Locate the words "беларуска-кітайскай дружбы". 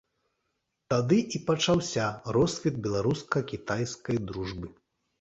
2.91-4.77